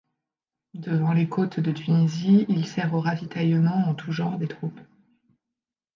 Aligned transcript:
Devant 0.73 1.13
les 1.13 1.29
côtes 1.29 1.59
de 1.59 1.71
Tunisie, 1.71 2.47
il 2.49 2.65
sert 2.65 2.91
au 2.95 3.01
ravitaillement 3.01 3.87
en 3.87 3.93
tout 3.93 4.11
genre 4.11 4.39
des 4.39 4.47
troupes. 4.47 4.79